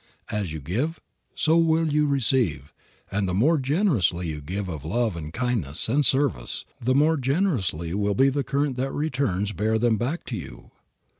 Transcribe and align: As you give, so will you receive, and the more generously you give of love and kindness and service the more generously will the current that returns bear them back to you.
As 0.31 0.51
you 0.51 0.59
give, 0.59 0.99
so 1.35 1.57
will 1.57 1.93
you 1.93 2.07
receive, 2.07 2.73
and 3.11 3.27
the 3.29 3.35
more 3.35 3.59
generously 3.59 4.29
you 4.29 4.41
give 4.41 4.67
of 4.67 4.83
love 4.83 5.15
and 5.15 5.31
kindness 5.31 5.87
and 5.87 6.03
service 6.03 6.65
the 6.79 6.95
more 6.95 7.17
generously 7.17 7.93
will 7.93 8.15
the 8.15 8.43
current 8.43 8.77
that 8.77 8.91
returns 8.91 9.51
bear 9.51 9.77
them 9.77 9.97
back 9.97 10.25
to 10.25 10.35
you. 10.35 10.71